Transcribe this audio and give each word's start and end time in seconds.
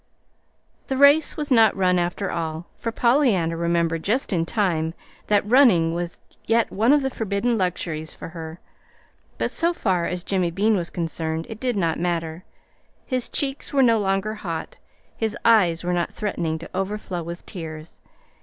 The 0.87 0.97
race 0.97 1.37
was 1.37 1.51
not 1.51 1.75
run 1.77 1.99
after 1.99 2.31
all, 2.31 2.65
for 2.79 2.91
Pollyanna 2.91 3.55
remembered 3.55 4.01
just 4.01 4.33
in 4.33 4.47
time 4.47 4.95
that 5.27 5.45
running 5.47 5.91
fast 5.91 5.95
was 5.95 6.19
yet 6.47 6.71
one 6.71 6.91
of 6.91 7.03
the 7.03 7.11
forbidden 7.11 7.55
luxuries 7.55 8.11
for 8.11 8.29
her. 8.29 8.59
But 9.37 9.51
so 9.51 9.73
far 9.73 10.05
as 10.07 10.23
Jimmy 10.23 10.51
was 10.71 10.89
concerned, 10.89 11.45
it 11.49 11.59
did 11.59 11.77
not 11.77 11.99
matter. 11.99 12.43
His 13.05 13.29
cheeks 13.29 13.73
were 13.73 13.83
no 13.83 13.99
longer 13.99 14.33
hot, 14.33 14.75
his 15.15 15.37
eyes 15.45 15.83
were 15.83 15.93
not 15.93 16.11
threatening 16.11 16.57
to 16.57 16.69
overflow 16.73 17.21
with 17.21 17.45
tears. 17.45 18.01